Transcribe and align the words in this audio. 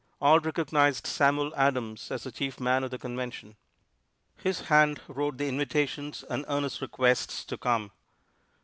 All 0.19 0.39
recognized 0.39 1.05
Samuel 1.05 1.53
Adams 1.55 2.09
as 2.09 2.23
the 2.23 2.31
chief 2.31 2.59
man 2.59 2.83
of 2.83 2.89
the 2.89 2.97
Convention. 2.97 3.55
His 4.35 4.61
hand 4.61 4.99
wrote 5.07 5.37
the 5.37 5.47
invitations 5.47 6.23
and 6.27 6.43
earnest 6.47 6.81
requests 6.81 7.45
to 7.45 7.55
come. 7.55 7.91